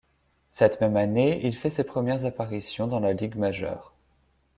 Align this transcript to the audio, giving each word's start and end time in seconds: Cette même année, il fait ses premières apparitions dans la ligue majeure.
Cette 0.49 0.81
même 0.81 0.97
année, 0.97 1.45
il 1.45 1.55
fait 1.55 1.69
ses 1.69 1.83
premières 1.83 2.25
apparitions 2.25 2.87
dans 2.87 2.99
la 2.99 3.13
ligue 3.13 3.35
majeure. 3.35 3.93